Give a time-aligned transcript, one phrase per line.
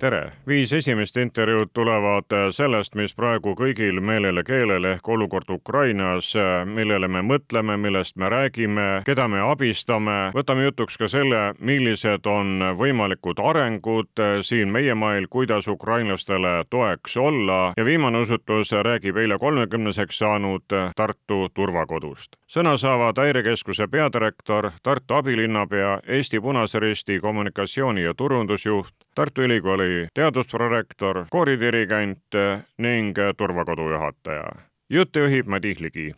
[0.00, 6.32] Tere, viis esimest intervjuud tulevad sellest, mis praegu kõigil meelele keelel ehk olukord Ukrainas,
[6.64, 10.30] millele me mõtleme, millest me räägime, keda me abistame.
[10.34, 17.60] võtame jutuks ka selle, millised on võimalikud arengud siin meie mail, kuidas ukrainlastele toeks olla
[17.76, 20.64] ja viimane usutlus räägib eile kolmekümneseks saanud
[20.96, 22.36] Tartu turvakodust.
[22.48, 31.24] sõna saavad Häirekeskuse peadirektor, Tartu abilinnapea, Eesti Punase Risti kommunikatsiooni ja turundusjuht, Tartu Ülikooli teadusprorektor,
[31.30, 32.38] kooridirigent
[32.78, 34.50] ning turvakodu juhataja.
[34.90, 36.12] juttu juhib Madis Ligi.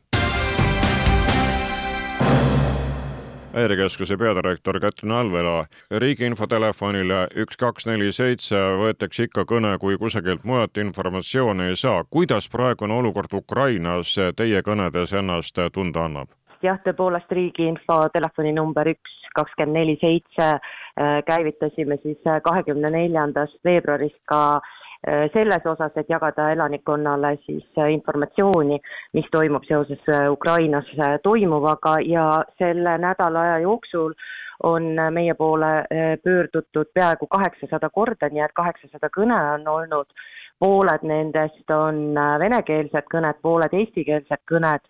[3.55, 5.67] häirekeskuse peadirektor Kätlin Alvela.
[5.91, 12.05] riigi infotelefonile üks, kaks, neli, seitse võetakse ikka kõne, kui kusagilt mujalt informatsiooni ei saa.
[12.05, 16.29] kuidas praegune olukord Ukrainas teie kõnedes ennast tunda annab?
[16.65, 23.59] Jah, tõepoolest riigi info telefoninumber üks kakskümmend neli seitse äh, käivitasime siis äh, kahekümne neljandast
[23.65, 28.79] veebruarist ka äh, selles osas, et jagada elanikkonnale siis informatsiooni,
[29.15, 31.97] mis toimub seoses Ukrainas toimuvaga.
[32.07, 34.15] Ja selle nädala aja jooksul
[34.63, 35.73] on meie poole
[36.25, 40.13] pöördutud peaaegu kaheksasada korda, nii et kaheksasada kõne on olnud,
[40.63, 44.87] pooled nendest on venekeelsed kõned, pooled eestikeelsed kõned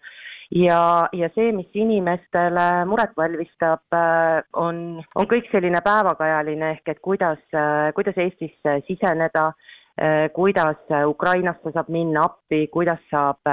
[0.55, 7.01] ja, ja see, mis inimestele muret valmistab, äh, on, on kõik selline päevakajaline ehk et
[7.05, 9.53] kuidas, äh, kuidas Eestisse siseneda,
[10.35, 13.51] kuidas Ukrainasse saab minna appi, kuidas saab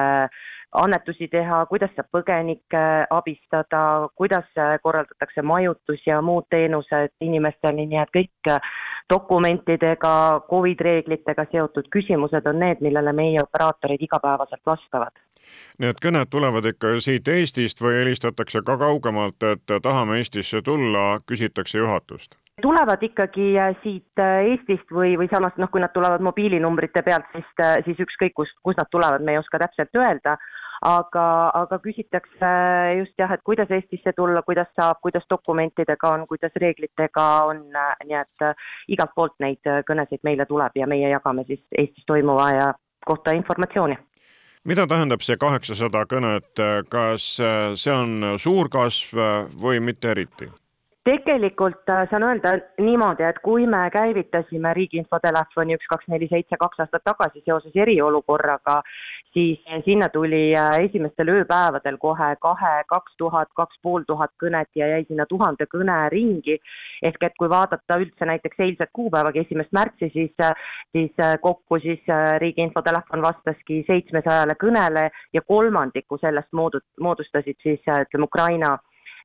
[0.82, 3.82] annetusi teha, kuidas saab põgenikke abistada,
[4.16, 4.48] kuidas
[4.84, 8.54] korraldatakse majutus ja muud teenused inimesteni, nii et kõik
[9.10, 10.14] dokumentidega,
[10.50, 15.18] Covid reeglitega seotud küsimused on need, millele meie operaatorid igapäevaselt vastavad
[15.80, 21.80] Need kõned tulevad ikka siit Eestist või helistatakse ka kaugemalt, et tahame Eestisse tulla, küsitakse
[21.82, 22.36] juhatust?
[22.60, 27.28] Tulevad ikkagi äh, siit äh, Eestist või, või samas noh, kui nad tulevad mobiilinumbrite pealt,
[27.34, 30.36] siis, äh, siis ükskõik kust, kust nad tulevad, me ei oska täpselt öelda,
[30.86, 31.26] aga,
[31.60, 32.52] aga küsitakse
[33.00, 37.66] just jah, et kuidas Eestisse tulla, kuidas saab, kuidas dokumentidega on, kuidas reeglitega on,
[38.06, 38.48] nii et
[38.96, 42.72] igalt poolt neid kõnesid meile tuleb ja meie jagame siis Eestis toimuva ja
[43.06, 43.98] kohta informatsiooni.
[44.68, 47.28] Mida tähendab see kaheksasada kõnet, kas
[47.80, 49.20] see on suur kasv
[49.60, 50.50] või mitte eriti?
[51.10, 56.58] Tegelikult äh, saan öelda niimoodi, et kui me käivitasime riigi infotelefoni üks, kaks, neli, seitse
[56.62, 58.76] kaks aastat tagasi seoses eriolukorraga,
[59.34, 64.90] siis sinna tuli äh, esimestel ööpäevadel kohe kahe, kaks tuhat, kaks pool tuhat kõnet ja
[64.94, 66.60] jäi sinna tuhande kõne ringi.
[67.10, 70.54] ehk et kui vaadata üldse näiteks eilset kuupäevagi, esimest märtsi, siis, äh,
[70.92, 78.30] siis kokku siis riigi infotelefon vastaski seitsmesajale kõnele ja kolmandiku sellest moodu-, moodustasid siis ütleme
[78.30, 78.78] Ukraina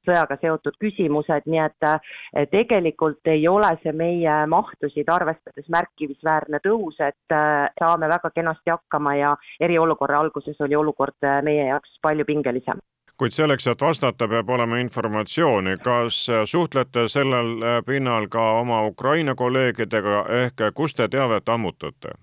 [0.06, 6.98] sõjaga seotud küsimused, nii et eh, tegelikult ei ole see meie mahtusid arvestades märkimisväärne tõus,
[7.00, 12.26] et eh, saame väga kenasti hakkama ja eriolukorra alguses oli olukord eh, meie jaoks palju
[12.28, 12.82] pingelisem
[13.14, 15.76] kuid selleks, et vastata, peab olema informatsiooni.
[15.84, 16.16] kas
[16.50, 22.18] suhtlete sellel pinnal ka oma Ukraina kolleegidega ehk kust te teavet ammutate?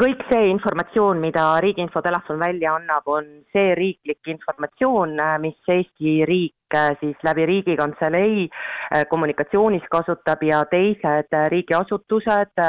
[0.00, 6.63] kõik see informatsioon, mida Riigi Infotelefon välja annab, on see riiklik informatsioon, mis Eesti riik
[7.00, 12.60] siis läbi Riigikantselei äh, kommunikatsioonis kasutab ja teised äh, riigiasutused,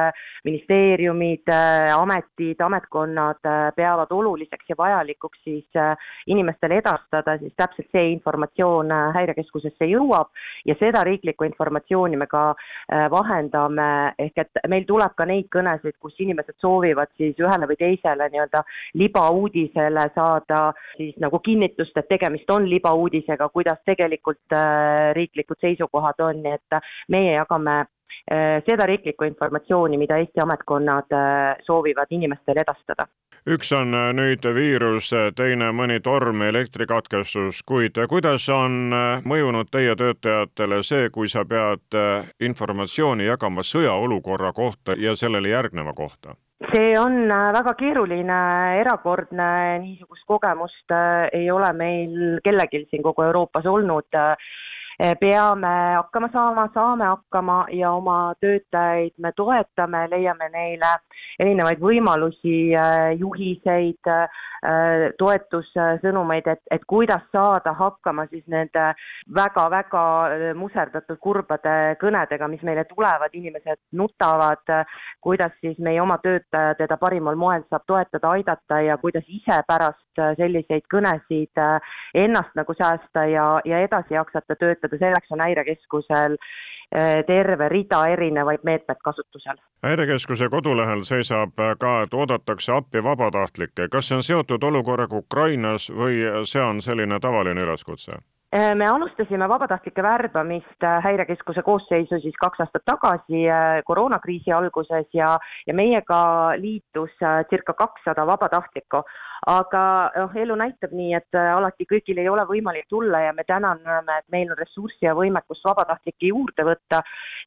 [0.43, 1.49] ministeeriumid,
[1.97, 3.41] ametid, ametkonnad
[3.75, 5.65] peavad oluliseks ja vajalikuks siis
[6.27, 10.29] inimestele edastada, siis täpselt see informatsioon häirekeskusesse jõuab
[10.65, 12.43] ja seda riiklikku informatsiooni me ka
[13.11, 13.87] vahendame,
[14.19, 18.61] ehk et meil tuleb ka neid kõnesid, kus inimesed soovivad siis ühele või teisele nii-öelda
[19.01, 20.61] libauudisele saada
[20.97, 23.94] siis nagu kinnitust, et tegemist on libauudisega, kuidas tegelikult
[24.53, 26.79] äh, riiklikud seisukohad on, nii et
[27.09, 33.07] meie jagame äh, seda riiklikku informatsiooni, mida Eesti ametkonnad äh, soovivad inimestele edastada.
[33.45, 38.95] üks on nüüd viirus, teine mõni torm, elektrikatkestus, kuid kuidas on
[39.25, 41.99] mõjunud teie töötajatele see, kui sa pead
[42.39, 46.33] informatsiooni jagama sõjaolukorra kohta ja sellele järgneva kohta?
[46.71, 48.39] See on äh, väga keeruline,
[48.81, 49.47] erakordne,
[49.83, 54.07] niisugust kogemust äh, ei ole meil kellelgi siin kogu Euroopas olnud.
[55.19, 60.91] Peame hakkama saama, saame hakkama ja oma töötajaid me toetame, leiame neile
[61.39, 62.57] erinevaid võimalusi,
[63.19, 64.11] juhiseid,
[65.19, 68.85] toetussõnumeid, et, et kuidas saada hakkama siis nende
[69.35, 70.05] väga-väga
[70.57, 74.63] muserdatud kurbade kõnedega, mis meile tulevad, inimesed nutavad,
[75.21, 80.04] kuidas siis meie oma töötaja teda parimal moel saab toetada, aidata ja kuidas ise pärast
[80.37, 81.61] selliseid kõnesid
[82.13, 88.63] ennast nagu säästa ja, ja edasi jaksata töötada, selleks on Häirekeskusel eh, terve rida erinevaid
[88.63, 89.57] meetmeid kasutusel.
[89.83, 93.89] häirekeskuse kodulehel seisab ka, et oodatakse appi vabatahtlikke.
[93.91, 98.21] kas see on seotud olukorraga Ukrainas või see on selline tavaline üleskutse?
[98.55, 103.41] Me alustasime vabatahtlike värbamist Häirekeskuse koosseisu siis kaks aastat tagasi
[103.85, 105.33] koroonakriisi alguses ja,
[105.67, 106.19] ja meiega
[106.61, 107.11] liitus
[107.49, 109.01] circa kakssada vabatahtlikku
[109.45, 109.81] aga
[110.15, 113.75] noh, elu näitab nii, et äh, alati kõigil ei ole võimalik tulla ja me täna
[113.77, 117.01] näeme, et meil on ressurssi ja võimekust vabatahtlikke juurde võtta,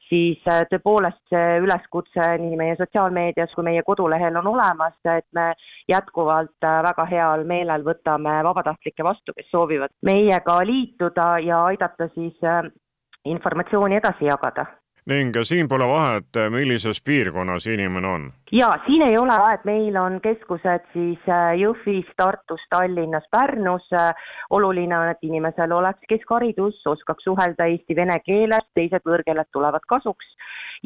[0.08, 5.50] siis äh, tõepoolest see üleskutse nii meie sotsiaalmeedias kui meie kodulehel on olemas, et me
[5.90, 12.38] jätkuvalt äh, väga heal meelel võtame vabatahtlikke vastu, kes soovivad meiega liituda ja aidata siis
[13.28, 14.68] informatsiooni edasi jagada
[15.08, 18.26] ning siin pole vahet, millises piirkonnas inimene on?
[18.52, 23.88] jaa, siin ei ole vahet, meil on keskused siis äh, Jõhvis, Tartus, Tallinnas, Pärnus.
[24.50, 30.28] oluline on, et inimesel oleks keskharidus, oskaks suhelda eesti-vene keeles, teised võõrkeeled tulevad kasuks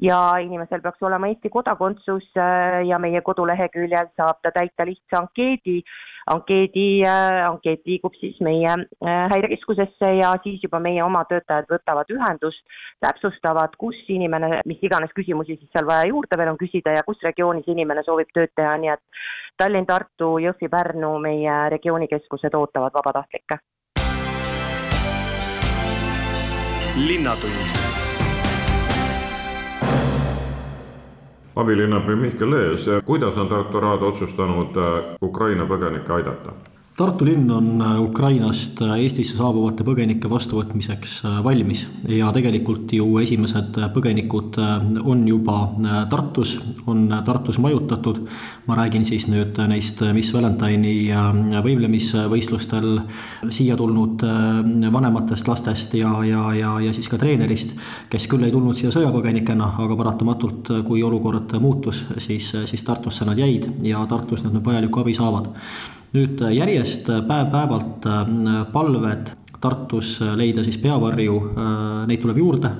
[0.00, 5.82] ja inimesel peaks olema Eesti kodakondsus äh, ja meie koduleheküljel saab ta täita lihtsa ankeedi.
[6.30, 12.12] ankeedi, äh, ankeet liigub siis meie äh, häirekeskusesse ja siis juba meie oma töötajad võtavad
[12.14, 12.62] ühendust,
[13.02, 17.18] täpsustavad, kus inimene, mis iganes küsimusi siis seal vaja juurde veel on küsida ja kus
[17.26, 19.02] regioonis inimene soovib tööd teha, nii et
[19.58, 23.58] Tallinn, Tartu, Jõhvi, Pärnu, meie regioonikeskused ootavad vabatahtlikke.
[26.92, 27.91] linnatund
[31.56, 36.52] abilinnapea Mihkel Lees, kuidas on Tartu Raad otsustanud äh, Ukraina põgenikke aidata?
[36.92, 43.78] Tartu linn on äh, Ukrainast äh, Eestisse saabuvate põgenike vastuvõtmiseks valmis ja tegelikult ju esimesed
[43.94, 44.58] põgenikud
[45.00, 45.54] on juba
[46.12, 48.20] Tartus, on Tartus majutatud.
[48.66, 51.08] ma räägin siis nüüd neist Miss Valentine'i
[51.64, 53.00] võimlemisvõistlustel
[53.48, 54.22] siia tulnud
[54.92, 57.72] vanematest lastest ja, ja, ja, ja siis ka treenerist,
[58.12, 63.40] kes küll ei tulnud siia sõjapõgenikena, aga paratamatult, kui olukord muutus, siis, siis Tartusse nad
[63.40, 65.50] jäid ja Tartus nad nüüd vajalikku abi saavad
[66.12, 68.08] nüüd järjest päev-päevalt
[68.72, 69.32] palved
[69.62, 71.36] Tartus leida siis peavarju,
[72.10, 72.72] neid tuleb juurde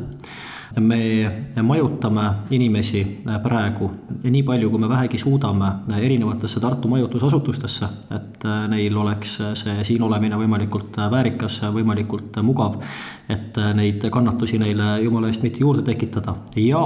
[0.81, 1.31] me
[1.63, 3.03] majutame inimesi
[3.43, 3.91] praegu
[4.23, 10.39] nii palju, kui me vähegi suudame erinevatesse Tartu majutusasutustesse, et neil oleks see siin olemine
[10.41, 12.81] võimalikult väärikas, võimalikult mugav,
[13.29, 16.37] et neid kannatusi neile jumala eest mitte juurde tekitada.
[16.57, 16.83] Ja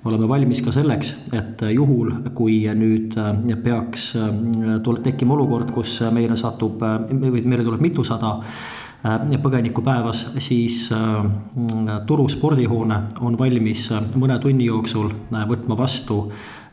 [0.00, 3.16] me oleme valmis ka selleks, et juhul, kui nüüd
[3.64, 4.12] peaks
[5.02, 6.80] tekkima olukord, kus meile satub,
[7.10, 14.66] meile tuleb mitusada Äh, põgenikku päevas, siis äh, Turu spordihoone on valmis äh, mõne tunni
[14.66, 16.26] jooksul võtma vastu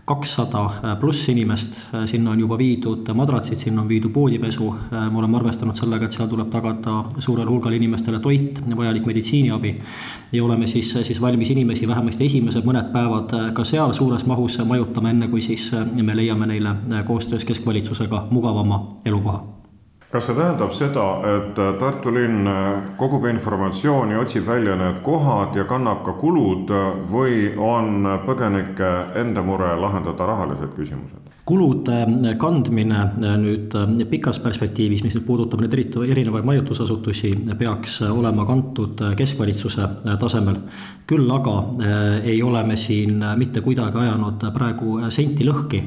[0.07, 4.69] kakssada pluss inimest, sinna on juba viidud madratsid, sinna on viidud voodipesu.
[4.91, 9.75] me oleme arvestanud sellega, et seal tuleb tagada suurele hulgale inimestele toit, vajalik meditsiiniabi.
[10.31, 15.09] ja oleme siis, siis valmis inimesi vähemasti esimesed mõned päevad ka seal suures mahus majutama,
[15.09, 15.71] enne kui siis
[16.01, 16.75] me leiame neile
[17.05, 19.56] koostöös keskvalitsusega mugavama elukoha
[20.17, 22.47] kas see tähendab seda, et Tartu linn
[22.97, 26.73] kogub informatsiooni, otsib välja need kohad ja kannab ka kulud
[27.11, 28.89] või on põgenike
[29.21, 31.33] enda mure lahendada rahalised küsimused?
[31.47, 32.01] kulude
[32.35, 33.05] kandmine
[33.39, 33.71] nüüd
[34.11, 39.87] pikas perspektiivis, mis nüüd puudutab nüüd eriti erinevaid majutusasutusi, peaks olema kantud keskvalitsuse
[40.19, 40.57] tasemel.
[41.07, 45.83] küll aga eh, ei ole me siin mitte kuidagi ajanud praegu senti lõhki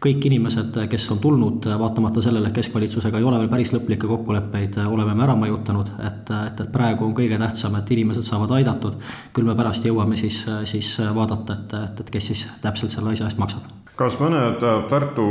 [0.00, 4.78] kõik inimesed, kes on tulnud, vaatamata sellele, et keskvalitsusega ei ole veel päris lõplikke kokkuleppeid,
[4.86, 8.96] oleme me ära majutanud, et, et, et praegu on kõige tähtsam, et inimesed saavad aidatud.
[9.32, 13.30] küll me pärast jõuame siis, siis vaadata, et, et, et kes siis täpselt selle asja
[13.30, 13.68] eest maksab
[14.00, 15.26] kas mõned Tartu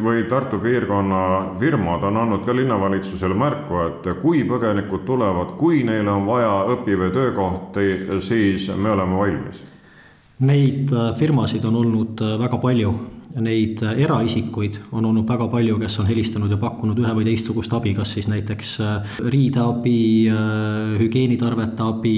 [0.00, 1.18] või Tartu piirkonna
[1.60, 6.96] firmad on andnud ka linnavalitsusele märku, et kui põgenikud tulevad, kui neil on vaja õpi-
[7.02, 7.88] või töökohti,
[8.24, 9.64] siis me oleme valmis?
[10.40, 12.94] Neid firmasid on olnud väga palju
[13.42, 17.72] neid äh, eraisikuid on olnud väga palju, kes on helistanud ja pakkunud ühe või teistsugust
[17.74, 22.16] abi, kas siis näiteks äh, riideabi, äh, hügieenitarvete abi,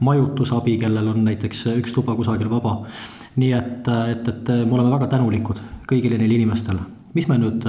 [0.00, 2.80] majutusabi, kellel on näiteks üks tuba kusagil vaba.
[3.36, 6.80] nii et, et, et me oleme väga tänulikud kõigile neile inimestele
[7.14, 7.64] mis me nüüd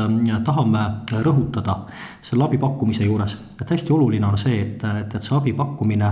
[0.45, 0.81] tahame
[1.25, 1.75] rõhutada
[2.21, 6.11] selle abi pakkumise juures, et hästi oluline on see, et, et, et see abi pakkumine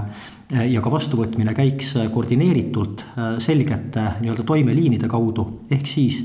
[0.50, 3.04] ja ka vastuvõtmine käiks koordineeritult
[3.44, 6.24] selgete nii-öelda toimeliinide kaudu, ehk siis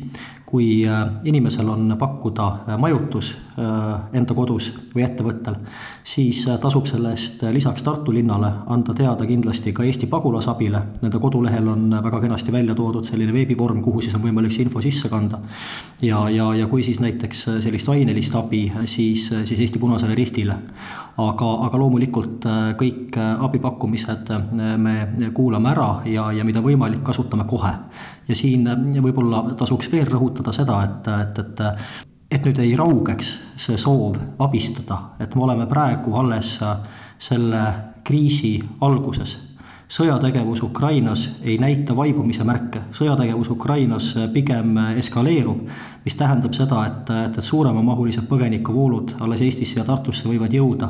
[0.55, 5.57] kui äh, inimesel on pakkuda äh, majutus äh, enda kodus või ettevõttel,
[6.07, 10.83] siis tasub selle eest lisaks Tartu linnale anda teada kindlasti ka Eesti pagulasabile.
[11.03, 14.83] Nende kodulehel on väga kenasti välja toodud selline veebivorm, kuhu siis on võimalik see info
[14.85, 15.43] sisse kanda.
[16.03, 20.55] ja, ja, ja kui siis näiteks sellist ainelist abi, siis, siis Eesti Punasele Ristile.
[21.19, 22.47] aga, aga loomulikult
[22.79, 27.75] kõik abipakkumised me kuulame ära ja, ja mida võimalik, kasutame kohe
[28.29, 28.67] ja siin
[29.03, 35.15] võib-olla tasuks veel rõhutada seda, et, et, et et nüüd ei raugeks see soov abistada,
[35.23, 36.57] et me oleme praegu alles
[37.19, 37.65] selle
[38.05, 39.39] kriisi alguses.
[39.95, 45.69] sõjategevus Ukrainas ei näita vaibumise märke, sõjategevus Ukrainas pigem eskaleerub,
[46.05, 50.89] mis tähendab seda, et, et, et suuremamahulised põgenikuvoolud alles Eestisse ja Tartusse võivad jõuda.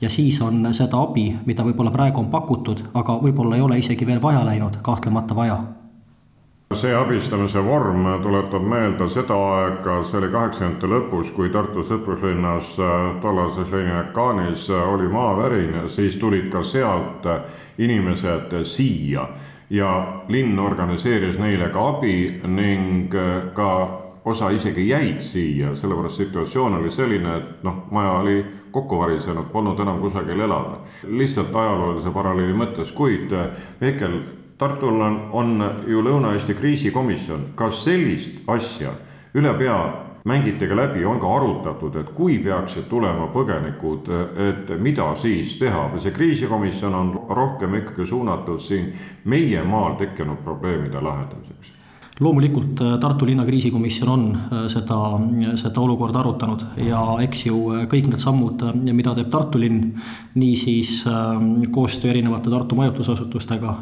[0.00, 4.06] Ja siis on seda abi, mida võib-olla praegu on pakutud, aga võib-olla ei ole isegi
[4.06, 5.58] veel vaja läinud, kahtlemata vaja
[6.74, 12.94] see abistamise vorm tuletab meelde seda aega, see oli kaheksakümnendate lõpus, kui Tartu sõpruslinnas äh,
[13.22, 19.28] tollases Leninakaanis äh, oli maavärin, siis tulid ka sealt äh, inimesed siia.
[19.70, 19.92] Ja
[20.30, 23.10] linn organiseeris neile ka abi ning
[23.54, 23.70] ka
[24.26, 28.36] osa isegi jäid siia, sellepärast situatsioon oli selline, et noh, maja oli
[28.70, 30.82] kokku varisenud, polnud enam kusagil elada.
[31.06, 33.34] lihtsalt ajaloolise paralleeli mõttes, kuid
[33.80, 34.20] Mihkel
[34.58, 38.94] Tartul on, on ju Lõuna-Eesti kriisikomisjon, kas sellist asja
[39.36, 39.76] ülepea
[40.26, 44.08] mängite ka läbi, on ka arutatud, et kui peaksid tulema põgenikud,
[44.48, 48.90] et mida siis teha või see kriisikomisjon on rohkem ikkagi suunatud siin
[49.24, 51.75] meie maal tekkinud probleemide lahendamiseks?
[52.20, 54.98] Loomulikult äh, Tartu linna kriisikomisjon on äh, seda,
[55.60, 58.64] seda olukorda arutanud ja eks ju äh, kõik need sammud,
[58.96, 59.90] mida teeb Tartu linn,
[60.36, 61.02] niisiis
[61.72, 63.72] koostöö erinevate Tartu majutusasutustega,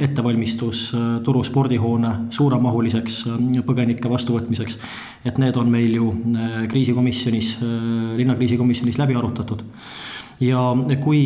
[0.00, 0.88] ettevalmistus
[1.24, 3.22] Turu spordihoone suuremahuliseks
[3.66, 4.76] põgenike vastuvõtmiseks,
[5.28, 6.10] et need on meil ju
[6.72, 7.56] kriisikomisjonis,
[8.20, 9.64] linnakriisikomisjonis läbi arutatud
[10.40, 10.60] ja
[11.02, 11.20] kui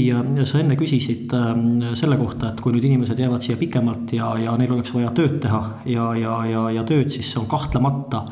[0.44, 1.52] sa enne küsisid äh,
[1.98, 5.40] selle kohta, et kui nüüd inimesed jäävad siia pikemalt ja, ja neil oleks vaja tööd
[5.42, 8.24] teha ja, ja, ja, ja tööd, siis see on kahtlemata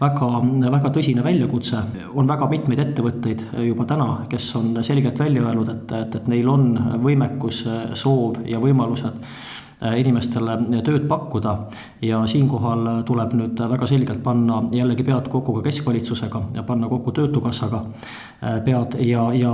[0.00, 0.30] väga,
[0.70, 1.82] väga tõsine väljakutse.
[2.14, 6.48] on väga mitmeid ettevõtteid juba täna, kes on selgelt välja öelnud, et, et, et neil
[6.48, 6.72] on
[7.02, 7.64] võimekus,
[7.98, 9.49] soov ja võimalused Äh,
[9.96, 11.56] inimestele tööd pakkuda.
[12.02, 17.12] ja siinkohal tuleb nüüd väga selgelt panna jällegi pead kokku ka keskvalitsusega ja panna kokku
[17.12, 19.52] Töötukassaga äh, pead ja, ja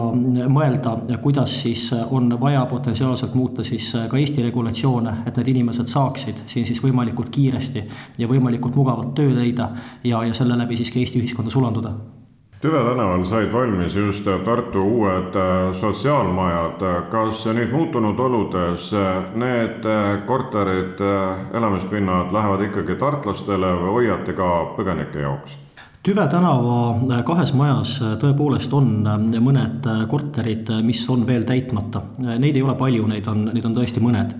[0.49, 6.45] mõelda, kuidas siis on vaja potentsiaalselt muuta siis ka Eesti regulatsioone, et need inimesed saaksid
[6.47, 7.87] siin siis võimalikult kiiresti
[8.18, 9.71] ja võimalikult mugavalt tööd leida
[10.04, 11.95] ja, ja selle läbi siis ka Eesti ühiskonda sulanduda
[12.60, 16.80] Tüve tänaval said valmis just Tartu uued äh, sotsiaalmajad.
[17.10, 20.96] kas nüüd muutunud oludes äh, need äh, korterid,
[21.52, 24.48] elamispinnad lähevad ikkagi tartlastele või hoiate ka
[24.78, 25.58] põgenike jaoks?
[26.06, 28.90] Tüve tänava kahes majas tõepoolest on
[29.42, 32.00] mõned korterid, mis on veel täitmata.
[32.38, 34.32] Neid ei ole palju, neid on, neid on tõesti mõned.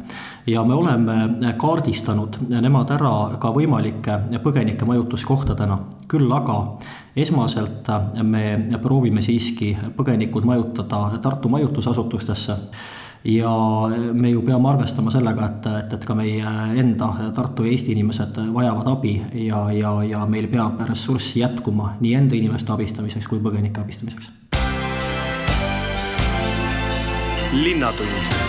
[0.46, 5.78] ja me oleme kaardistanud nemad ära ka võimalike põgenike majutuskohtadena.
[6.08, 6.78] küll aga
[7.16, 7.88] esmaselt
[8.23, 12.56] me proovime siiski põgenikud majutada Tartu majutusasutustesse
[13.26, 13.50] ja
[14.12, 18.40] me ju peame arvestama sellega, et, et, et ka meie enda Tartu ja Eesti inimesed
[18.54, 23.80] vajavad abi ja, ja, ja meil peab ressurssi jätkuma nii enda inimeste abistamiseks kui põgenike
[23.82, 24.30] abistamiseks.
[27.56, 28.46] linnatund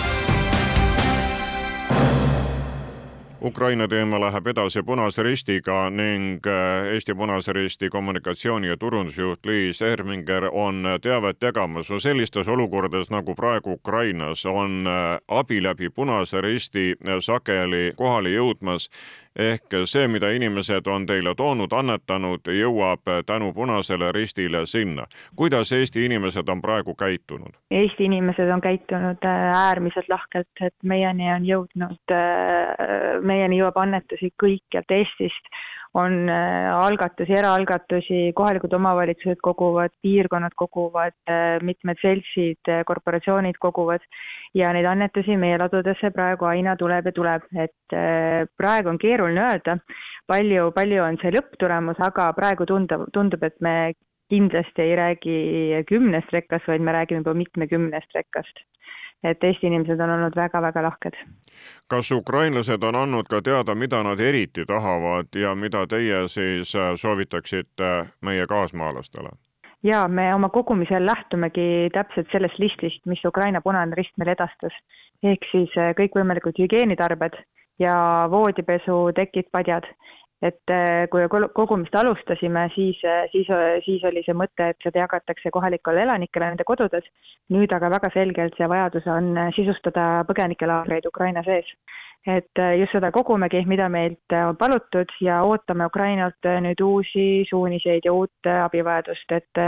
[3.42, 9.82] Ukraina teema läheb edasi Punase Ristiga ning äh, Eesti Punase Risti kommunikatsiooni- ja turundusjuht Liis
[9.82, 11.90] Erminger on teavet jagamas.
[11.90, 18.28] no sellistes olukordades nagu praegu Ukrainas on äh, abi läbi Punase Risti äh, sageli kohale
[18.28, 18.88] jõudmas
[19.38, 25.06] ehk see, mida inimesed on teile toonud, annetanud, jõuab tänu Punasele Ristile sinna.
[25.36, 27.54] kuidas Eesti inimesed on praegu käitunud?
[27.70, 34.32] Eesti inimesed on käitunud äh, äärmiselt lahkelt, et meieni on jõudnud, äh, meieni jõuab annetusi
[34.42, 35.52] kõikjalt Eestist
[35.94, 44.04] on äh, algatusi, eraalgatusi, kohalikud omavalitsused koguvad, piirkonnad koguvad, äh, mitmed seltsid, äh, korporatsioonid koguvad
[44.54, 47.96] ja neid annetusi meie ladudesse praegu aina tuleb ja tuleb, et
[48.56, 49.78] praegu on keeruline öelda,
[50.28, 53.92] palju, palju on see lõpptulemus, aga praegu tundub, tundub, et me
[54.28, 55.36] kindlasti ei räägi
[55.88, 58.64] kümnest rekkast, vaid me räägime juba mitmekümnest rekkast
[59.24, 61.16] et Eesti inimesed on olnud väga-väga lahked.
[61.88, 66.94] kas ukrainlased on andnud ka teada, mida nad eriti tahavad ja mida teie siis äh,
[66.94, 69.30] soovitaksite meie kaasmaalastele?
[69.82, 74.72] ja me oma kogumisel lähtumegi täpselt sellest listist, mis Ukraina Punane Rist meile edastas.
[75.22, 77.38] ehk siis äh, kõikvõimalikud hügieenitarbed
[77.78, 77.94] ja
[78.30, 79.86] voodipesu, tekid, padjad
[80.42, 83.00] et äh, kui kogumist alustasime, siis,
[83.32, 83.48] siis,
[83.84, 87.06] siis oli see mõte, et seda jagatakse kohalikele elanikele nende kodudes.
[87.50, 91.70] nüüd aga väga selgelt see vajadus on sisustada põgenikelaagreid Ukraina sees
[92.26, 98.12] et just seda kogumegi, mida meilt on palutud ja ootame Ukrainalt nüüd uusi suuniseid ja
[98.12, 99.62] uut abivajadust, et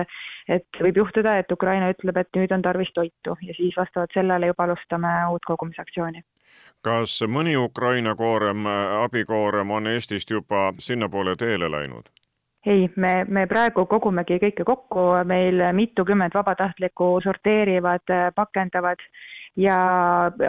[0.50, 4.50] et võib juhtuda, et Ukraina ütleb, et nüüd on tarvis toitu ja siis vastavalt sellele
[4.50, 6.24] juba alustame uut kogumisaktsiooni.
[6.82, 8.66] Kas mõni Ukraina koorem,
[9.04, 12.08] abikoorem on Eestist juba sinnapoole teele läinud?
[12.66, 19.00] ei, me, me praegu kogumegi kõike kokku, meil mitukümmend vabatahtlikku sorteerivad, pakendavad
[19.56, 19.76] ja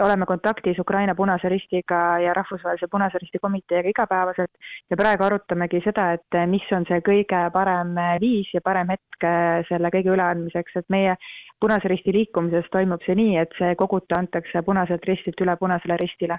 [0.04, 4.50] oleme kontaktis Ukraina Punase Ristiga ja Rahvusvahelise Punase Risti komiteega igapäevaselt.
[4.90, 9.28] Ja praegu arutamegi seda, et mis on see kõige parem viis ja parem hetk
[9.68, 11.16] selle kõige üleandmiseks, et meie
[11.60, 16.38] Punase Risti liikumises toimub see nii, et see kogutu antakse Punaselt Ristilt üle Punasele Ristile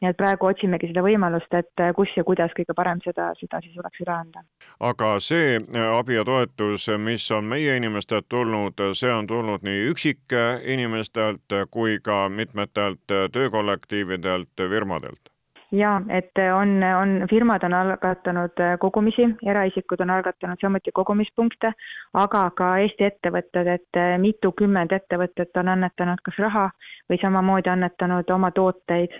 [0.00, 3.78] nii et praegu otsimegi seda võimalust, et kus ja kuidas kõige parem seda, seda siis
[3.82, 4.44] oleks üle anda.
[4.80, 9.86] aga see äh, abi ja toetus, mis on meie inimestelt tulnud, see on tulnud nii
[9.92, 15.32] üksikinimestelt kui ka mitmetelt töökollektiividelt, firmadelt?
[15.72, 21.72] ja et on, on, firmad on algatanud kogumisi, eraisikud on algatanud samuti kogumispunkte,
[22.14, 26.68] aga ka Eesti ettevõtted, et mitukümmend ettevõtet on annetanud kas raha
[27.10, 29.14] või samamoodi annetanud oma tooteid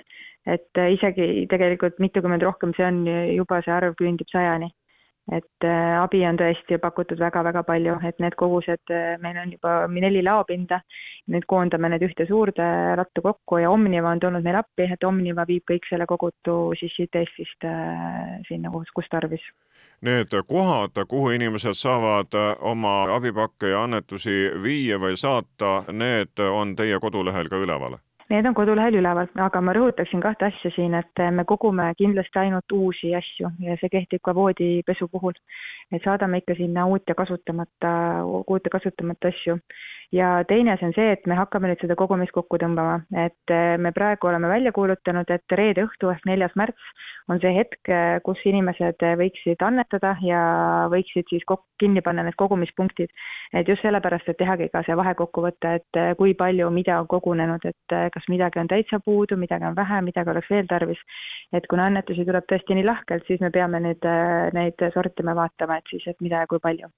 [0.46, 4.70] et äh, isegi tegelikult mitukümmend rohkem, see on juba, see arv küündib sajani.
[5.26, 9.72] et äh, abi on tõesti pakutud väga-väga palju, et need kogused, äh, meil on juba
[9.90, 10.78] neli laopinda,
[11.34, 12.68] nüüd koondame need ühte suurde
[13.00, 16.94] lattu kokku ja Omniva on tulnud meile appi, et Omniva viib kõik selle kogutu siis
[16.94, 17.66] siit Eestist
[18.46, 19.42] sinna, kus, kus tarvis
[20.06, 27.02] need kohad, kuhu inimesed saavad oma abipakke ja annetusi viia või saata, need on teie
[27.02, 27.98] kodulehel ka üleval?
[28.26, 32.72] Need on kodulehel üleval, aga ma rõhutaksin kahte asja siin, et me kogume kindlasti ainult
[32.74, 35.36] uusi asju ja see kehtib ka voodipesu puhul.
[35.92, 37.92] et saadame ikka sinna uut ja kasutamata,
[38.26, 39.60] uut ja kasutamata asju.
[40.12, 43.92] Ja teine asi on see, et me hakkame nüüd seda kogumist kokku tõmbama, et me
[43.96, 46.94] praegu oleme välja kuulutanud, et reede õhtu ehk neljas märts
[47.28, 47.90] on see hetk,
[48.26, 50.40] kus inimesed võiksid annetada ja
[50.92, 53.10] võiksid siis kok-, kinni panna need kogumispunktid.
[53.52, 57.96] et just sellepärast, et tehagi ka see vahekokkuvõte, et kui palju, mida on kogunenud, et
[58.14, 61.02] kas midagi on täitsa puudu, midagi on vähe, midagi oleks veel tarvis.
[61.52, 64.06] et kuna annetusi tuleb tõesti nii lahkelt, siis me peame nüüd
[64.54, 66.90] neid sortima ja vaatama, et siis, et mida ja kui palju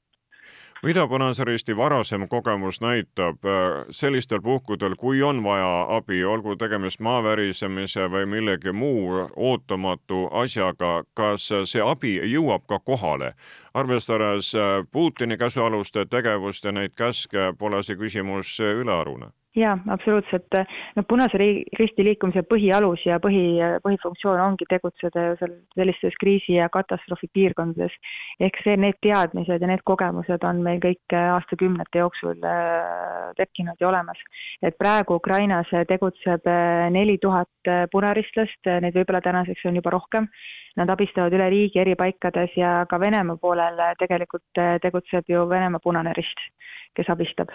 [0.82, 7.00] mida Punase Risti varasem kogemus näitab äh, sellistel puhkudel, kui on vaja abi, olgu tegemist
[7.00, 13.34] maa värisemise või millegi muu ootamatu asjaga, kas see abi jõuab ka kohale?
[13.74, 20.46] arvestades äh, Putini käsualuste tegevust ja neid käske, pole see küsimus ülearune jaa, absoluutselt.
[20.96, 21.38] no Punase
[21.78, 27.92] Risti liikumise põhialus ja põhi, põhifunktsioon ongi tegutseda ju seal sellistes kriisi- ja katastroofipiirkondades.
[28.40, 33.88] ehk see, need teadmised ja need kogemused on meil kõik aastakümnete jooksul äh, tekkinud ja
[33.88, 34.18] olemas.
[34.62, 37.48] et praegu Ukrainas tegutseb äh, neli tuhat
[37.92, 40.28] punaristlast, neid võib-olla tänaseks on juba rohkem.
[40.76, 45.82] Nad abistavad üle riigi eri paikades ja ka Venemaa poolel tegelikult äh, tegutseb ju Venemaa
[45.82, 46.44] Punane Rist,
[46.94, 47.50] kes abistab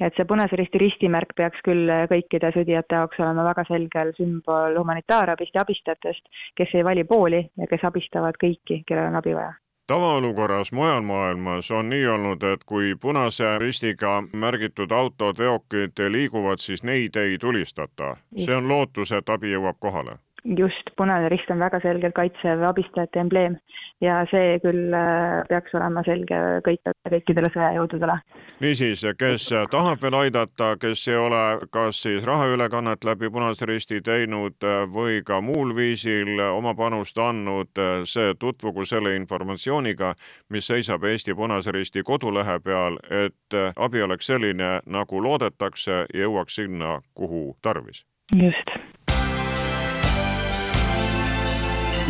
[0.00, 5.54] et see Punase Risti ristimärk peaks küll kõikide sõdijate jaoks olema väga selgel sümbol humanitaarabist
[5.54, 6.24] ja abistajatest,
[6.56, 9.54] kes ei vali pooli ja kes abistavad kõiki, kellel on abi vaja.
[9.86, 16.82] Tavaolukorras mujal maailmas on nii olnud, et kui Punase Ristiga märgitud autod, veokid liiguvad, siis
[16.82, 18.16] neid ei tulistata.
[18.38, 23.20] see on lootus, et abi jõuab kohale just, Punane Rist on väga selgelt kaitsev abistajate
[23.20, 23.56] embleem
[24.04, 28.18] ja see küll äh, peaks olema selge kõik, kõikidele sõjajõududele.
[28.60, 34.64] niisiis, kes tahab veel aidata, kes ei ole kas siis rahaülekannet läbi Punase Risti teinud
[34.64, 40.14] äh, või ka muul viisil oma panust andnud, äh, see tutvugu selle informatsiooniga,
[40.50, 46.60] mis seisab Eesti Punase Risti kodulehe peal, et abi oleks selline, nagu loodetakse ja jõuaks
[46.60, 48.04] sinna, kuhu tarvis.
[48.34, 48.93] just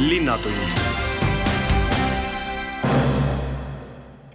[0.08, 0.94] linnatund.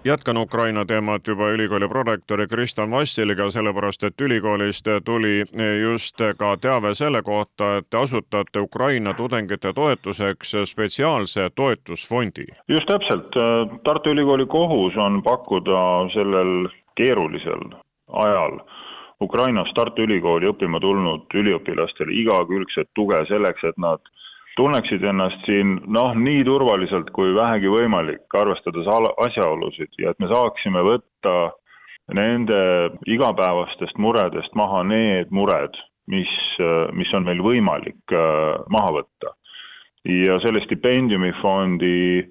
[0.05, 1.27] Jätkan Ukraina teemat.
[1.27, 5.43] Juba ülikooli prorektori Kristjan Vassiliga, sellepärast et ülikoolist tuli
[5.81, 12.45] just ka teave selle kohta, et te asutate Ukraina tudengite toetuseks spetsiaalse toetusfondi.
[12.67, 13.31] just täpselt,
[13.83, 17.63] Tartu Ülikooli kohus on pakkuda sellel keerulisel
[18.07, 18.59] ajal
[19.21, 23.99] Ukrainast Tartu Ülikooli õppima tulnud üliõpilastele igakülgset tuge selleks, et nad
[24.57, 30.83] tunneksid ennast siin noh, nii turvaliselt kui vähegi võimalik, arvestades asjaolusid ja et me saaksime
[30.85, 31.35] võtta
[32.13, 32.61] nende
[33.07, 35.75] igapäevastest muredest maha need mured,
[36.09, 36.31] mis,
[36.97, 39.35] mis on meil võimalik äh, maha võtta.
[40.09, 42.23] ja selle stipendiumifondi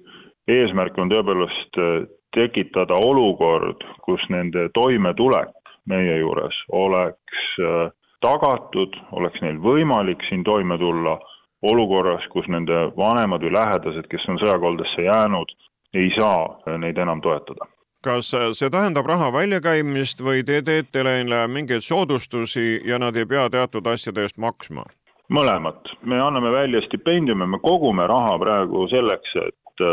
[0.49, 5.55] eesmärk on tõepoolest äh, tekitada olukord, kus nende toimetulek
[5.89, 7.89] meie juures oleks äh,
[8.25, 11.17] tagatud, oleks neil võimalik siin toime tulla
[11.61, 15.51] olukorras, kus nende vanemad või lähedased, kes on sõjakoldesse jäänud,
[15.93, 17.67] ei saa neid enam toetada.
[18.03, 23.49] kas see tähendab raha väljakäimist või te teete neile mingeid soodustusi ja nad ei pea
[23.49, 24.85] teatud asjade eest maksma?
[25.29, 29.85] mõlemat, me anname välja stipendiume, me kogume raha praegu selleks, et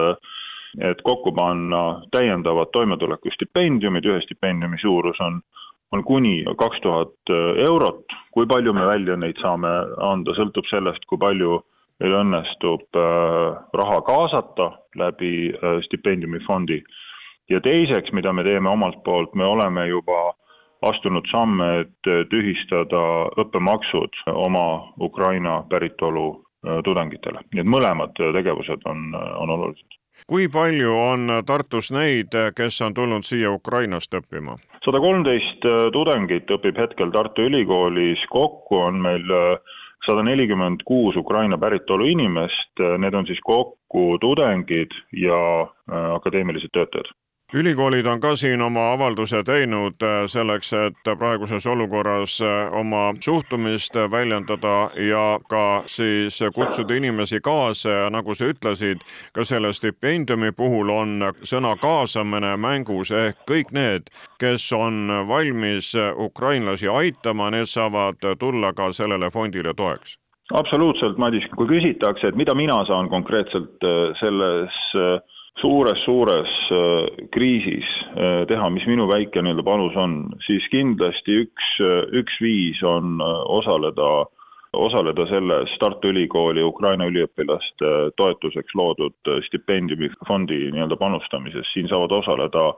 [0.91, 5.41] et kokku panna täiendavad toimetulekustipendiumid, ühe stipendiumi suurus on
[5.93, 7.35] on kuni kaks tuhat
[7.69, 9.71] eurot, kui palju me välja neid saame
[10.03, 11.61] anda, sõltub sellest, kui palju
[12.01, 14.71] meil õnnestub äh, raha kaasata
[15.01, 16.83] läbi äh, stipendiumifondi.
[17.51, 20.35] ja teiseks, mida me teeme omalt poolt, me oleme juba
[20.83, 23.03] astunud samme, et tühistada
[23.39, 30.93] õppemaksud oma Ukraina päritolu äh, tudengitele, nii et mõlemad tegevused on, on olulised kui palju
[30.97, 34.57] on Tartus neid, kes on tulnud siia Ukrainast õppima?
[34.87, 41.19] Sada kolmteist äh, tudengit õpib hetkel Tartu Ülikoolis, kokku on meil äh, sada nelikümmend kuus
[41.19, 45.39] Ukraina päritolu inimest, äh, need on siis kokku tudengid ja
[45.91, 47.11] akadeemilised töötajad
[47.55, 53.95] ülikoolid on ka siin oma avalduse teinud äh, selleks, et praeguses olukorras äh, oma suhtumist
[54.11, 60.91] väljendada ja ka siis kutsuda inimesi kaasa ja nagu sa ütlesid, ka selle stipendiumi puhul
[60.91, 64.11] on sõna kaasamine mängus ehk kõik need,
[64.43, 70.19] kes on valmis ukrainlasi aitama, need saavad tulla ka sellele fondile toeks.
[70.55, 74.83] Absoluutselt, Madis, kui küsitakse, et mida mina saan konkreetselt äh, selles
[75.61, 80.17] suures-suures äh, kriisis äh, teha, mis minu väike nii-öelda panus on,
[80.47, 84.11] siis kindlasti üks, äh, üks viis on osaleda,
[84.77, 92.73] osaleda selles Tartu Ülikooli Ukraina üliõpilaste toetuseks loodud stipendiumifondi nii-öelda panustamises, siin saavad osaleda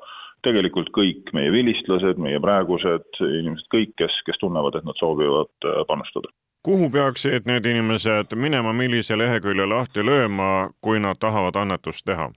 [0.47, 6.31] tegelikult kõik meie vilistlased, meie praegused inimesed, kõik, kes, kes tunnevad, et nad soovivad panustada
[6.69, 12.29] kuhu peaksid need inimesed minema, millise lehekülje lahti lööma, kui nad tahavad annetust teha?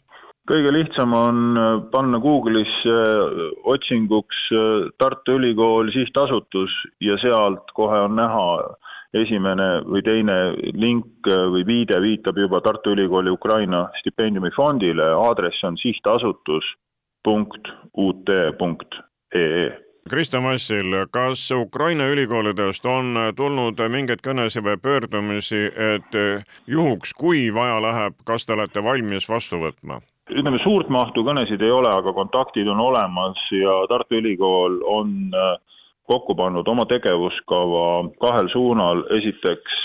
[0.51, 7.99] Kõige lihtsam on äh, panna Google'isse äh, otsinguks äh, Tartu Ülikool sihtasutus ja sealt kohe
[8.07, 8.47] on näha
[9.17, 10.37] esimene või teine
[10.79, 16.67] link või viide viitab juba Tartu Ülikooli Ukraina stipendiumifondile, aadress on sihtasutus
[17.23, 17.67] punkt
[17.99, 18.95] ut punkt
[19.35, 19.71] ee
[20.09, 26.17] Krista Massil, kas Ukraina ülikoolidest on tulnud mingeid kõnesid või pöördumisi, et
[26.67, 29.99] juhuks, kui vaja läheb, kas te olete valmis vastu võtma?
[30.31, 35.53] Ütleme, suurt mahtu kõnesid ei ole, aga kontaktid on olemas ja Tartu Ülikool on äh,
[36.09, 37.85] kokku pannud oma tegevuskava
[38.21, 39.77] kahel suunal, esiteks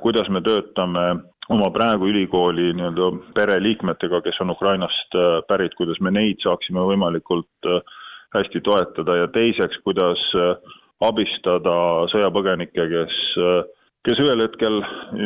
[0.00, 1.06] kuidas me töötame
[1.50, 7.68] oma praegu ülikooli nii-öelda pereliikmetega, kes on Ukrainast äh, pärit, kuidas me neid saaksime võimalikult
[7.68, 7.82] äh,
[8.36, 9.16] hästi toetada.
[9.24, 10.22] Ja teiseks, kuidas
[11.02, 11.74] abistada
[12.12, 13.14] sõjapõgenikke, kes
[14.06, 14.78] kes ühel hetkel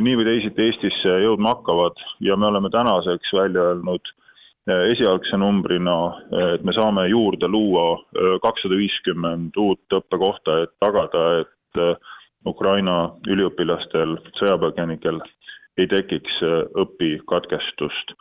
[0.03, 2.01] nii või teisiti Eestisse jõudma hakkavad.
[2.25, 4.15] Ja me oleme tänaseks välja öelnud
[4.67, 5.97] esialgse numbrina,
[6.55, 12.13] et me saame juurde luua äh, kakssada viiskümmend uut õppekohta, et tagada, et äh,
[12.47, 15.21] Ukraina üliõpilastel, sõjapõgenikel
[15.81, 16.37] ei tekiks
[16.79, 18.13] õpikatkestust.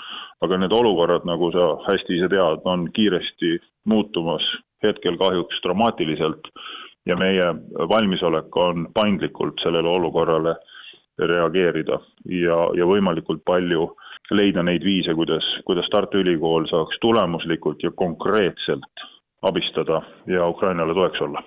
[0.41, 4.43] aga need olukorrad, nagu sa hästi ise tead, on kiiresti muutumas,
[4.83, 6.49] hetkel kahjuks dramaatiliselt
[7.05, 7.45] ja meie
[7.91, 10.55] valmisolek on paindlikult sellele olukorrale
[11.19, 13.91] reageerida ja, ja võimalikult palju
[14.31, 19.07] leida neid viise, kuidas, kuidas Tartu Ülikool saaks tulemuslikult ja konkreetselt
[19.41, 21.43] abistada ja Ukrainale toeks olla.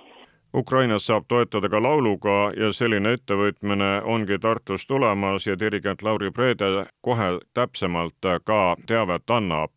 [0.55, 6.87] Ukrainas saab toetada ka lauluga ja selline ettevõtmine ongi Tartus tulemas ja dirigent Lauri Preede
[7.01, 9.71] kohe täpsemalt ka teavet annab.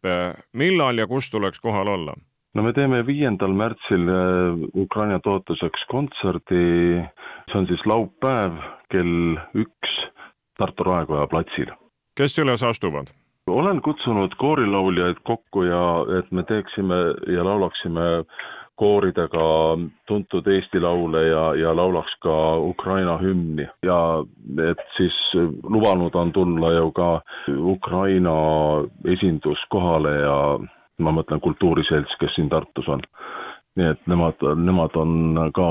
[0.52, 2.14] millal ja kus tuleks kohal olla?
[2.54, 7.02] no me teeme viiendal märtsil äh, Ukraina toetuseks kontserdi,
[7.50, 8.56] see on siis laupäev
[8.90, 9.92] kell üks
[10.58, 11.79] Tartu Raekoja platsil
[12.20, 13.12] kes üles astuvad?
[13.50, 15.84] olen kutsunud koorilauljaid kokku ja
[16.18, 16.98] et me teeksime
[17.34, 18.24] ja laulaksime
[18.80, 19.46] kooridega
[20.08, 23.98] tuntud Eesti laule ja, ja laulaks ka Ukraina hümni ja
[24.70, 25.16] et siis
[25.64, 27.10] lubanud on tulla ju ka
[27.74, 28.36] Ukraina
[29.16, 30.36] esindus kohale ja
[31.00, 33.02] ma mõtlen kultuuriselts, kes siin Tartus on.
[33.78, 35.68] nii et nemad, nemad on ka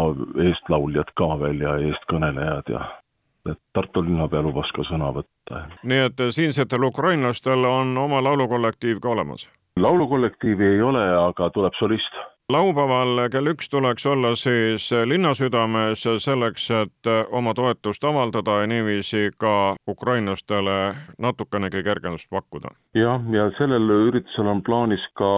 [0.50, 2.86] eestlauljad ka veel ja eestkõnelejad ja
[3.50, 5.64] et Tartu linnapea lubas ka sõna võtta.
[5.84, 9.50] nii et siinsetel ukrainlastel on oma laulukollektiiv ka olemas?
[9.80, 17.10] laulukollektiivi ei ole, aga tuleb solist laupäeval kell üks tuleks olla siis linnasüdames selleks, et
[17.32, 22.74] oma toetust avaldada ja niiviisi ka ukrainlastele natukenegi kergendust pakkuda.
[22.94, 25.32] jah, ja sellel üritusel on plaanis ka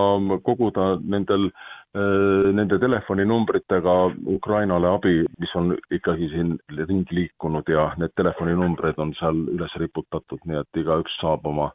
[0.44, 3.94] koguda nendel äh, Nende telefoninumbritega
[4.32, 10.40] Ukrainale abi, mis on ikkagi siin ringi liikunud ja need telefoninumbrid on seal üles riputatud,
[10.48, 11.68] nii et igaüks saab oma,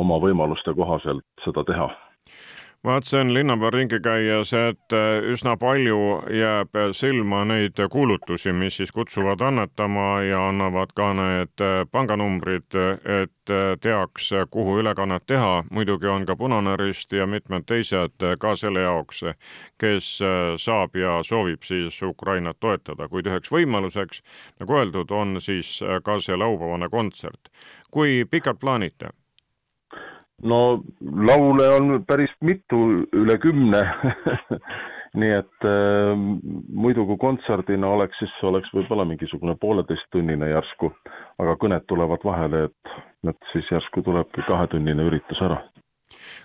[0.00, 1.90] oma võimaluste kohaselt seda teha
[2.84, 5.98] vaatasin linnapea ringi käies, et äh, üsna palju
[6.36, 12.76] jääb silma neid kuulutusi, mis siis kutsuvad annetama ja annavad ka need äh, panganumbrid,
[13.22, 15.64] et äh, teaks, kuhu ülekannet teha.
[15.70, 19.24] muidugi on ka Punane Rist ja mitmed teised ka selle jaoks,
[19.80, 20.20] kes
[20.58, 24.22] saab ja soovib siis Ukrainat toetada, kuid üheks võimaluseks,
[24.60, 27.48] nagu öeldud, on siis ka see laupäevane kontsert.
[27.90, 29.14] kui pikalt plaanite?
[30.44, 30.60] No
[31.00, 32.80] laule on päris mitu,
[33.12, 33.84] üle kümne.
[35.14, 36.22] Nii et äh,
[36.74, 40.90] muidu kui kontserdina oleks, siis oleks võib-olla mingisugune pooleteisttunnine järsku,
[41.38, 42.96] aga kõned tulevad vahele, et,
[43.30, 45.60] et siis järsku tulebki kahetunnine üritus ära.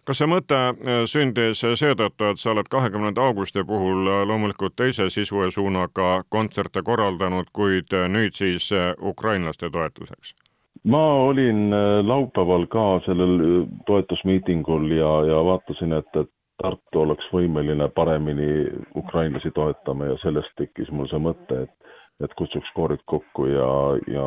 [0.07, 5.09] Kas see mõte äh, sündis seetõttu, et sa oled kahekümnenda augusti puhul äh, loomulikult teise
[5.13, 10.35] sisu ja suunaga kontserte korraldanud, kuid äh, nüüd siis ukrainlaste toetuseks?
[10.83, 17.23] Ma olin äh, laupäeval ka sellel äh, toetusmiitingul ja, ja vaatasin, et, et Tartu oleks
[17.31, 18.67] võimeline paremini
[18.99, 23.69] ukrainlasi toetama ja sellest tekkis mul see mõte, et, et kutsuks koorid kokku ja,
[24.11, 24.25] ja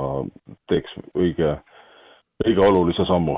[0.72, 1.58] teeks õige,
[2.46, 3.36] õige olulise sammu.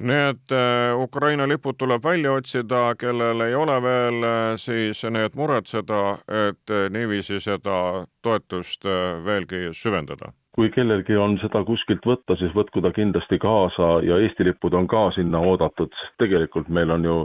[0.00, 6.76] et äh, Ukraina lipud tuleb välja otsida, kellel ei ole veel, siis need muretseda, et
[6.90, 8.88] niiviisi seda toetust
[9.24, 14.44] veelgi süvendada kui kellelgi on seda kuskilt võtta, siis võtku ta kindlasti kaasa ja Eesti
[14.44, 17.16] lipud on ka sinna oodatud, sest tegelikult meil on ju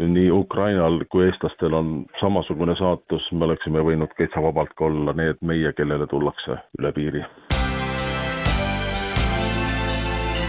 [0.00, 5.44] nii Ukrainal kui eestlastel on samasugune saatus, me oleksime võinud täitsa vabalt ka olla need
[5.44, 7.24] meie, kellele tullakse üle piiri.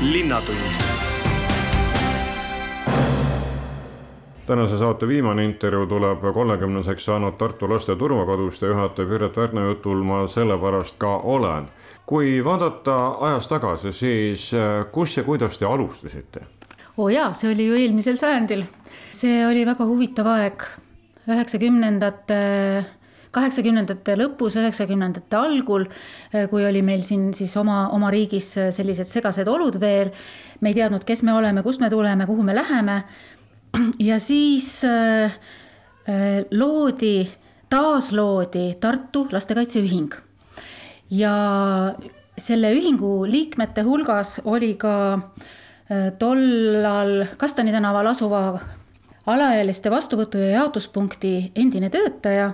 [0.03, 0.93] linnatund
[4.47, 10.03] tänase saate viimane intervjuu tuleb kolmekümneseks saanud Tartu laste turvakodust ja juhataja Piret Värna jutul
[10.03, 11.67] ma sellepärast ka olen.
[12.05, 12.95] Kui vaadata
[13.29, 16.47] ajas tagasi, siis äh, kus ja kuidas te alustasite?
[16.97, 18.65] oo oh jaa, see oli ju eelmisel sajandil.
[19.11, 20.67] see oli väga huvitav aeg,
[21.27, 22.39] üheksakümnendate
[23.33, 25.87] kaheksakümnendate lõpus, üheksakümnendate algul,
[26.35, 30.11] äh, kui oli meil siin siis oma, oma riigis sellised segased olud veel.
[30.61, 33.03] me ei teadnud, kes me oleme, kust me tuleme, kuhu me läheme
[34.09, 35.31] ja siis äh,
[36.09, 37.29] äh, loodi,
[37.69, 40.13] taasloodi Tartu Lastekaitse Ühing.
[41.11, 41.33] Ja
[42.37, 48.43] selle ühingu liikmete hulgas oli ka äh, tollal Kastani tänaval asuva
[49.29, 52.49] alaealiste vastuvõtu ja jaotuspunkti endine töötaja,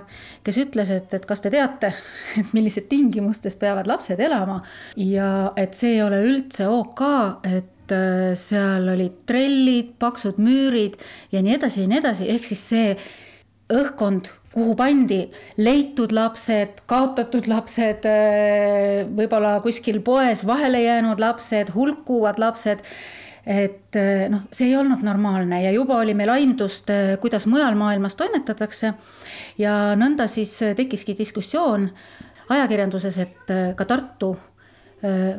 [0.46, 1.92] kes ütles, et, et kas te teate,
[2.40, 4.60] et millised tingimustes peavad lapsed elama
[4.96, 7.04] ja et see ei ole üldse ok,
[7.50, 11.00] et äh, seal olid trellid, paksud müürid
[11.32, 12.94] ja nii edasi ja nii edasi, ehk siis see
[13.70, 15.20] õhkkond, kuhu pandi
[15.62, 22.82] leitud lapsed, kaotatud lapsed, äh, võib-olla kuskil poes vahele jäänud lapsed, hulkuvad lapsed.
[23.46, 28.16] et äh, noh, see ei olnud normaalne ja juba oli meil aimdust, kuidas mujal maailmas
[28.16, 28.94] toimetatakse.
[29.58, 31.90] ja nõnda siis tekkiski diskussioon
[32.48, 34.36] ajakirjanduses, et ka Tartu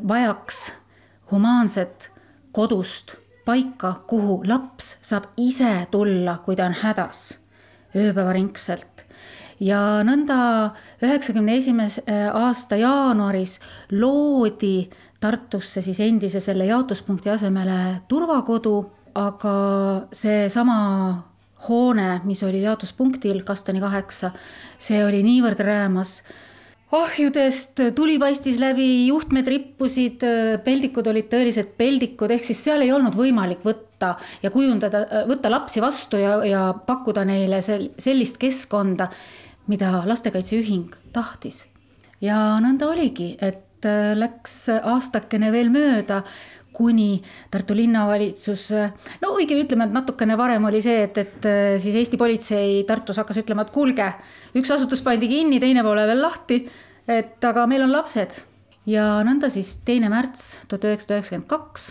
[0.08, 0.71] vajaks
[1.32, 2.10] humaanset
[2.52, 7.40] kodust paika, kuhu laps saab ise tulla, kui ta on hädas,
[7.95, 9.06] ööpäevaringselt.
[9.60, 10.73] ja nõnda
[11.04, 12.01] üheksakümne esimese
[12.34, 13.60] aasta jaanuaris
[13.91, 14.89] loodi
[15.21, 18.73] Tartusse siis endise selle jaotuspunkti asemele turvakodu,
[19.13, 19.51] aga
[20.17, 20.77] seesama
[21.67, 24.32] hoone, mis oli jaotuspunktil Kastani kaheksa,
[24.82, 26.23] see oli niivõrd räämas
[26.91, 30.25] ahjudest tuli paistis läbi, juhtmed rippusid,
[30.65, 35.84] peldikud olid tõelised peldikud, ehk siis seal ei olnud võimalik võtta ja kujundada, võtta lapsi
[35.84, 39.08] vastu ja, ja pakkuda neile sel, sellist keskkonda,
[39.71, 41.65] mida Lastekaitse Ühing tahtis.
[42.21, 46.23] ja nõnda oligi, et äh, läks aastakene veel mööda,
[46.73, 48.67] kuni Tartu linnavalitsus,
[49.21, 53.19] no õige ütleme, et natukene varem oli see, et, et äh, siis Eesti politsei Tartus
[53.21, 54.07] hakkas ütlema, et kuulge
[54.57, 56.63] üks asutus pandi kinni, teine pole veel lahti.
[57.07, 58.38] et aga meil on lapsed
[58.88, 61.89] ja nõnda siis teine märts tuhat üheksasada üheksakümmend kaks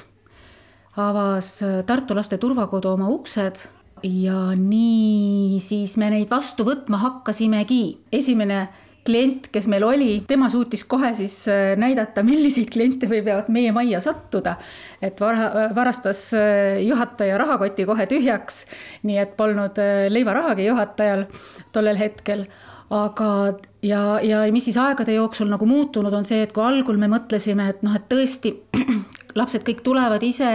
[1.00, 3.60] avas Tartu Laste Turvakodu oma uksed
[4.06, 8.00] ja nii siis me neid vastu võtma hakkasimegi.
[8.12, 8.68] esimene
[9.06, 14.02] klient, kes meil oli, tema suutis kohe siis äh, näidata, milliseid kliente võivad meie majja
[14.04, 14.56] sattuda.
[15.02, 18.64] et vara, varastas äh, juhataja rahakoti kohe tühjaks,
[19.08, 21.26] nii et polnud äh, leivarahagi juhatajal
[21.72, 22.46] tollel hetkel
[22.90, 23.54] aga
[23.86, 27.68] ja, ja mis siis aegade jooksul nagu muutunud on see, et kui algul me mõtlesime,
[27.70, 28.56] et noh, et tõesti
[29.38, 30.50] lapsed kõik tulevad ise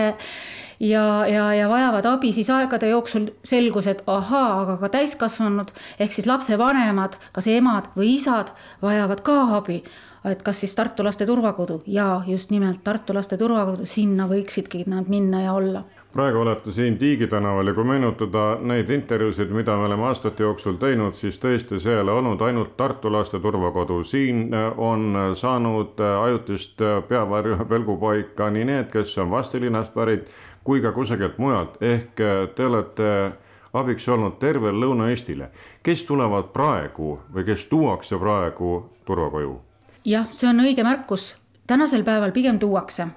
[0.79, 6.15] ja, ja, ja vajavad abi, siis aegade jooksul selgus, et ahaa, aga ka täiskasvanud ehk
[6.15, 9.83] siis lapsevanemad, kas emad või isad vajavad ka abi.
[10.25, 11.83] Et kas siis Tartu Laste Turvakodu?
[11.85, 15.83] Ja just nimelt Tartu Laste Turvakodu, sinna võiksidki nad minna ja olla.
[16.15, 20.79] Praegu olete siin Tiigi tänaval ja kui meenutada neid intervjuusid, mida me oleme aastate jooksul
[20.81, 26.81] teinud, siis tõesti, see ei ole olnud ainult Tartu Laste Turvakodu, siin on saanud ajutist
[27.07, 30.25] peavarju pelgupaika nii need, kes on Vastilinnast pärit,
[30.65, 32.21] kui ka kusagilt mujalt, ehk
[32.55, 33.09] te olete
[33.75, 35.49] abiks olnud tervel Lõuna-Eestile.
[35.83, 39.59] kes tulevad praegu või kes tuuakse praegu turvakoju?
[40.05, 41.35] jah, see on õige märkus,
[41.67, 43.07] tänasel päeval pigem tuuakse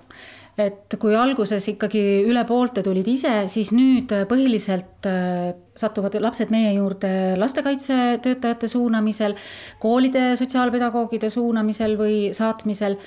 [0.58, 6.72] et kui alguses ikkagi üle poolte tulid ise, siis nüüd põhiliselt äh, satuvad lapsed meie
[6.74, 9.36] juurde lastekaitsetöötajate suunamisel,
[9.78, 12.98] koolide sotsiaalpedagoogide suunamisel või saatmisel.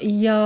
[0.00, 0.40] ja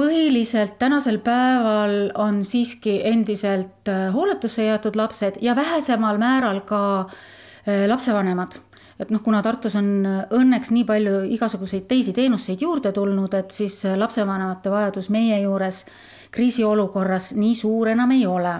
[0.00, 7.84] põhiliselt tänasel päeval on siiski endiselt äh, hooletusse jäetud lapsed ja vähesemal määral ka äh,
[7.88, 8.56] lapsevanemad
[9.00, 10.04] et noh, kuna Tartus on
[10.36, 15.84] õnneks nii palju igasuguseid teisi teenuseid juurde tulnud, et siis lapsevanemate vajadus meie juures
[16.30, 18.54] kriisiolukorras nii suur enam ei ole.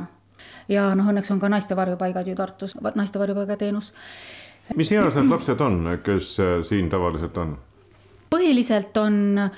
[0.69, 3.93] ja noh, õnneks on ka naiste varjupaigad ju Tartus, naiste varjupaigateenus.
[4.77, 7.59] mis eas need lapsed on, kes äh, siin tavaliselt on?
[8.31, 9.51] põhiliselt on äh,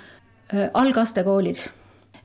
[0.75, 1.63] algastekoolid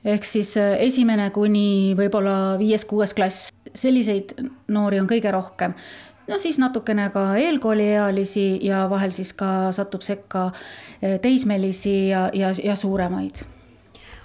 [0.04, 4.36] ehk siis äh, esimene kuni võib-olla viies-kuues klass, selliseid
[4.68, 5.74] noori on kõige rohkem
[6.28, 10.50] no siis natukene ka eelkooliealisi ja vahel siis ka satub sekka
[11.02, 13.44] eh, teismelisi ja, ja, ja suuremaid.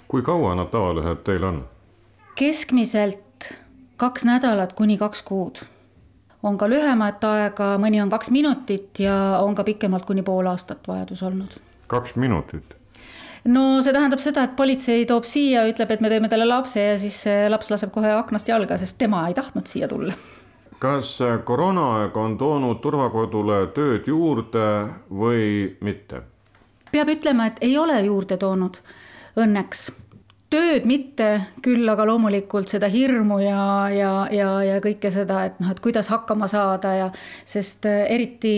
[0.08, 1.64] kui kaua nad tavaliselt teil on?
[2.34, 3.50] keskmiselt
[3.96, 5.64] kaks nädalat kuni kaks kuud.
[6.42, 10.88] on ka lühemat aega, mõni on kaks minutit ja on ka pikemalt kuni pool aastat
[10.88, 11.60] vajadus olnud.
[11.86, 12.76] kaks minutit?
[13.44, 16.94] No see tähendab seda, et politsei toob siia, ütleb, et me teeme talle lapse ja
[17.00, 20.16] siis laps laseb kohe aknast jalga, sest tema ei tahtnud siia tulla
[20.84, 24.64] kas koroonaaeg on toonud turvakodule tööd juurde
[25.08, 26.20] või mitte?
[26.94, 28.78] peab ütlema, et ei ole juurde toonud,
[29.40, 29.88] õnneks.
[30.52, 31.28] tööd mitte,
[31.64, 36.12] küll aga loomulikult seda hirmu ja, ja, ja, ja kõike seda, et noh, et kuidas
[36.12, 37.08] hakkama saada ja
[37.44, 38.54] sest äh, eriti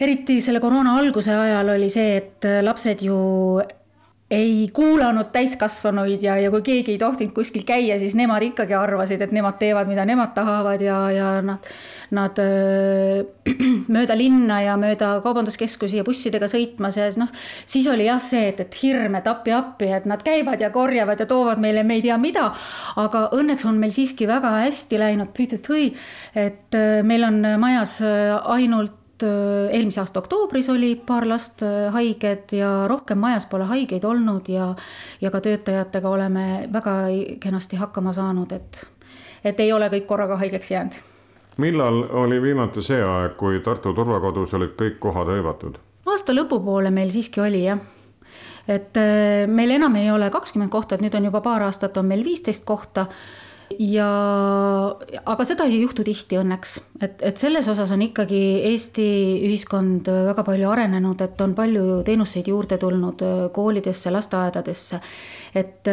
[0.00, 3.16] eriti selle koroona alguse ajal oli see, et lapsed ju
[4.34, 9.20] ei kuulanud täiskasvanuid ja, ja kui keegi ei tohtinud kuskil käia, siis nemad ikkagi arvasid,
[9.22, 11.68] et nemad teevad, mida nemad tahavad ja, ja nad,
[12.16, 13.20] nad öö,
[13.94, 17.30] mööda linna ja mööda kaubanduskeskusi ja bussidega sõitmas ja siis noh,
[17.68, 21.28] siis oli jah see, et, et hirm, et appi-appi, et nad käivad ja korjavad ja
[21.28, 22.48] toovad meile me ei tea mida.
[22.96, 25.36] aga õnneks on meil siiski väga hästi läinud,
[26.34, 32.88] et meil on majas ainult Äh, eelmise aasta oktoobris oli paar last äh, haiged ja
[32.88, 34.74] rohkem majas pole haigeid olnud ja,
[35.20, 36.96] ja ka töötajatega oleme väga
[37.40, 38.86] kenasti hakkama saanud, et,
[39.44, 41.00] et ei ole kõik korraga haigeks jäänud.
[41.56, 45.78] millal oli viimati see aeg, kui Tartu turvakodus olid kõik kohad hõivatud?
[46.06, 47.80] aasta lõpupoole meil siiski oli jah
[48.68, 52.06] et äh, meil enam ei ole kakskümmend kohta, et nüüd on juba paar aastat on
[52.08, 53.06] meil viisteist kohta
[53.78, 54.08] ja,
[55.26, 59.06] aga seda ei juhtu tihti õnneks, et, et selles osas on ikkagi Eesti
[59.48, 65.00] ühiskond väga palju arenenud, et on palju teenuseid juurde tulnud koolidesse, lasteaedadesse.
[65.54, 65.90] et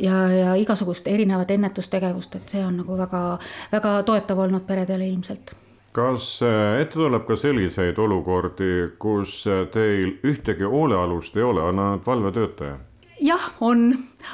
[0.00, 3.26] ja, ja igasugust erinevat ennetustegevust, et see on nagu väga,
[3.72, 5.54] väga toetav olnud peredele ilmselt
[5.94, 12.80] kas ette tuleb ka selliseid olukordi, kus teil ühtegi hoolealust ei ole, on ainult valvetöötaja?
[13.20, 13.86] Jah, on,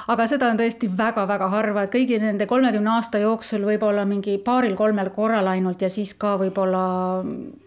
[0.08, 5.12] aga seda on tõesti väga-väga harva, et kõigi nende kolmekümne aasta jooksul võib-olla mingi paaril-kolmel
[5.14, 6.82] korral ainult ja siis ka võib-olla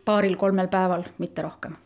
[0.05, 1.77] paaril-kolmel päeval, mitte rohkem.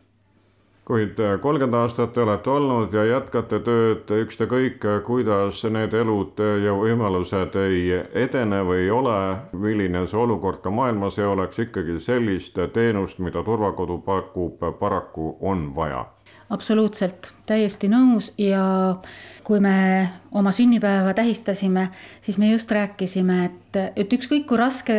[0.87, 6.71] Kuid äh, kolmkümmend aastat te olete olnud ja jätkate tööd, ükskõik kuidas need elud ja
[6.79, 9.17] võimalused ei edene või ei ole,
[9.51, 15.73] milline see olukord ka maailmas ei oleks, ikkagi sellist teenust, mida turvakodu pakub, paraku on
[15.75, 16.05] vaja
[16.49, 18.31] absoluutselt, täiesti nõus.
[18.37, 18.97] Ja
[19.47, 21.89] kui me oma sünnipäeva tähistasime,
[22.21, 24.97] siis me just rääkisime, et, et ükskõik kui raske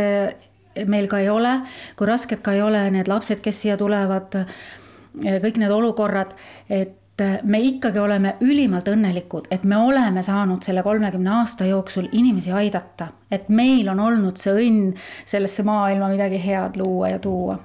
[0.86, 1.58] meil ka ei ole,
[1.98, 4.38] kui rasked ka ei ole need lapsed, kes siia tulevad,
[5.18, 6.34] kõik need olukorrad,
[6.70, 6.96] et
[7.42, 13.08] me ikkagi oleme ülimalt õnnelikud, et me oleme saanud selle kolmekümne aasta jooksul inimesi aidata,
[13.30, 14.92] et meil on olnud see õnn
[15.26, 17.58] sellesse maailma midagi head luua ja tuua.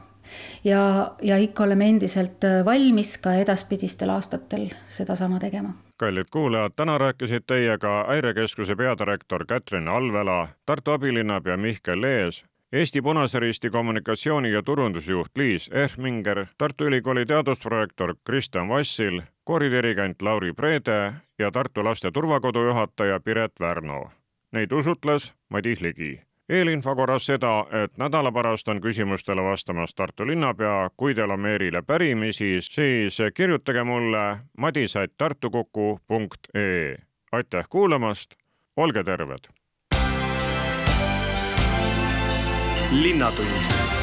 [0.64, 7.46] Ja, ja ikka oleme endiselt valmis ka edaspidistel aastatel sedasama tegema kallid kuulajad, täna rääkisid
[7.48, 15.32] teiega Häirekeskuse peadirektor Kätrin Alvela, Tartu abilinnapea Mihkel Lees Eesti Punase Risti kommunikatsiooni- ja turundusjuht
[15.36, 23.20] Liis Ehminger, Tartu Ülikooli teadusprorektor Kristjan Vassil, kooridirigent Lauri Preede ja Tartu Laste Turvakodu juhataja
[23.20, 24.12] Piret Värno.
[24.52, 26.22] Neid usutles Madis Ligi.
[26.50, 31.82] Eelinfo korras seda, et nädala pärast on küsimustele vastamas Tartu linnapea, kui teil on Meerile
[31.82, 36.98] pärimisi, siis kirjutage mulle madis.tartukuku.ee.
[37.32, 38.34] aitäh kuulamast,
[38.78, 39.40] olge terved!
[42.92, 44.03] Linnatund